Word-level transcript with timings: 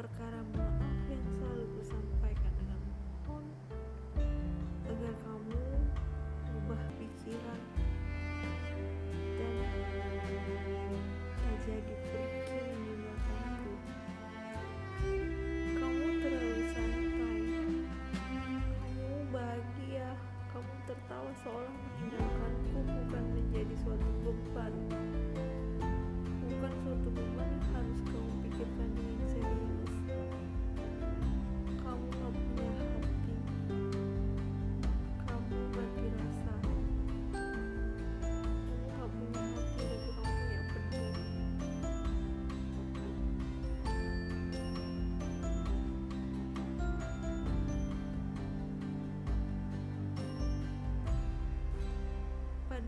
perkara 0.00 0.40
maaf. 0.56 0.89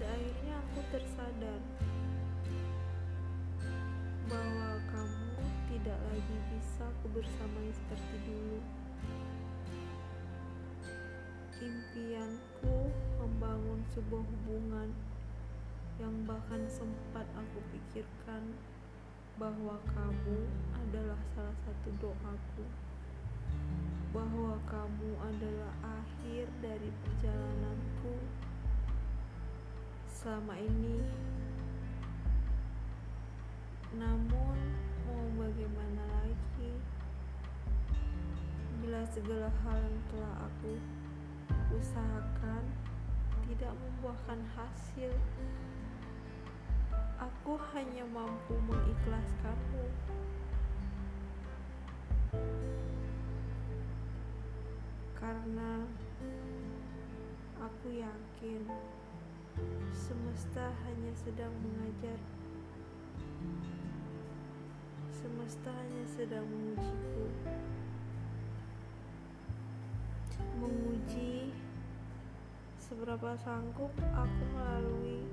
Pada 0.03 0.19
akhirnya 0.19 0.59
aku 0.59 0.81
tersadar 0.91 1.61
bahwa 4.27 4.71
kamu 4.91 5.39
tidak 5.71 5.95
lagi 6.11 6.37
bisa 6.51 6.91
kubersamai 7.07 7.71
seperti 7.71 8.17
dulu. 8.27 8.59
Impianku 11.63 12.91
membangun 13.23 13.79
sebuah 13.95 14.27
hubungan 14.27 14.91
yang 16.03 16.27
bahkan 16.27 16.67
sempat 16.67 17.31
aku 17.39 17.63
pikirkan 17.71 18.59
bahwa 19.39 19.79
kamu 19.87 20.51
adalah 20.83 21.23
salah 21.31 21.55
satu 21.63 21.95
doaku 22.03 22.67
bahwa 24.11 24.59
kamu 24.67 25.15
adalah 25.31 25.73
akhir 26.03 26.51
dari 26.59 26.91
perjalananku 27.07 27.92
selama 30.23 30.55
ini. 30.55 31.03
Namun, 33.99 34.57
mau 35.03 35.27
bagaimana 35.35 36.03
lagi? 36.23 36.79
Bila 38.79 39.03
segala 39.11 39.51
hal 39.51 39.83
yang 39.83 39.99
telah 40.15 40.47
aku 40.47 40.79
usahakan 41.75 42.63
tidak 43.51 43.75
membuahkan 43.75 44.39
hasil, 44.55 45.11
aku 47.19 47.59
hanya 47.75 48.07
mampu 48.07 48.55
mengikhlaskanmu. 48.71 49.87
Karena 55.19 55.83
aku 57.59 57.87
yakin 57.91 58.71
semesta 59.93 60.73
hanya 60.89 61.13
sedang 61.17 61.53
mengajar. 61.61 62.19
Semesta 65.13 65.71
hanya 65.71 66.05
sedang 66.09 66.45
mengujiku. 66.49 67.27
Menguji 70.59 71.53
seberapa 72.77 73.33
sanggup 73.41 73.93
aku 74.13 74.43
melalui 74.53 75.25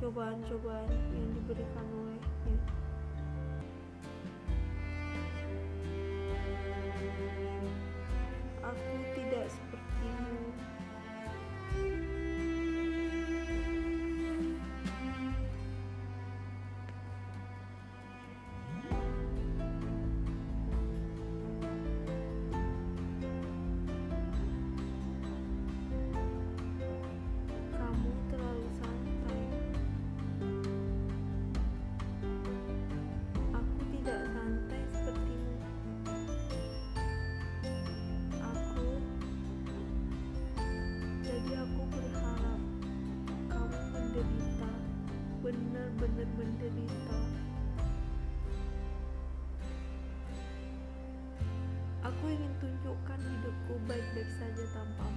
cobaan-cobaan 0.00 0.90
yang 1.12 1.28
diberikan 1.36 1.86
olehnya. 1.96 2.58
Benar-benar 46.00 46.32
menderita. 46.40 47.18
Aku 52.00 52.24
ingin 52.24 52.52
tunjukkan 52.56 53.20
hidupku 53.20 53.74
baik-baik 53.84 54.30
saja 54.40 54.64
tanpamu. 54.72 55.09